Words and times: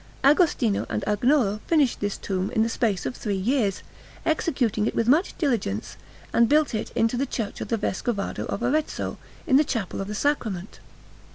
Agostino 0.23 0.87
and 0.89 1.03
Agnolo 1.07 1.59
finished 1.67 1.99
this 1.99 2.17
tomb 2.17 2.49
in 2.49 2.63
the 2.63 2.69
space 2.69 3.05
of 3.05 3.15
three 3.15 3.35
years, 3.37 3.83
executing 4.25 4.87
it 4.87 4.95
with 4.95 5.07
much 5.07 5.37
diligence, 5.37 5.95
and 6.33 6.49
built 6.49 6.73
it 6.73 6.89
into 6.95 7.17
the 7.17 7.27
Church 7.27 7.61
of 7.61 7.67
the 7.67 7.77
Vescovado 7.77 8.45
of 8.47 8.63
Arezzo, 8.63 9.19
in 9.45 9.57
the 9.57 9.63
Chapel 9.63 10.01
of 10.01 10.07
the 10.07 10.15
Sacrament. 10.15 10.79